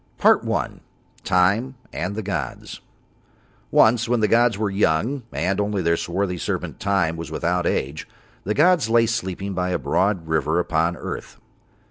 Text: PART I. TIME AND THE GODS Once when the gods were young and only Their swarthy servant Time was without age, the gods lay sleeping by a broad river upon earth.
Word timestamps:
PART 0.17 0.41
I. 0.49 0.79
TIME 1.23 1.75
AND 1.93 2.15
THE 2.15 2.23
GODS 2.23 2.81
Once 3.69 4.09
when 4.09 4.19
the 4.19 4.27
gods 4.27 4.57
were 4.57 4.71
young 4.71 5.21
and 5.31 5.59
only 5.61 5.83
Their 5.83 5.95
swarthy 5.95 6.39
servant 6.39 6.79
Time 6.79 7.17
was 7.17 7.29
without 7.29 7.67
age, 7.67 8.07
the 8.43 8.55
gods 8.55 8.89
lay 8.89 9.05
sleeping 9.05 9.53
by 9.53 9.69
a 9.69 9.77
broad 9.77 10.25
river 10.27 10.57
upon 10.59 10.97
earth. 10.97 11.37